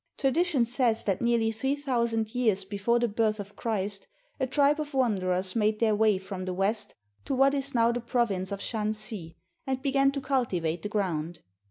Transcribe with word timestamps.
Tradition 0.17 0.65
says 0.65 1.03
that 1.03 1.21
nearly 1.21 1.51
3000 1.51 2.33
years 2.33 2.65
before 2.65 2.97
the 2.97 3.07
birth 3.07 3.39
of 3.39 3.55
Christ 3.55 4.07
a 4.39 4.47
tribe 4.47 4.79
of 4.81 4.95
wanderers 4.95 5.55
made 5.55 5.77
their 5.77 5.93
way 5.93 6.17
from 6.17 6.45
the 6.45 6.55
west 6.55 6.95
to 7.25 7.35
what 7.35 7.53
is 7.53 7.75
now 7.75 7.91
the 7.91 8.01
province 8.01 8.51
of 8.51 8.61
Shan 8.61 8.93
si, 8.95 9.35
and 9.67 9.79
began 9.83 10.11
to 10.13 10.19
cultivate 10.19 10.81
the 10.81 10.89
ground. 10.89 11.41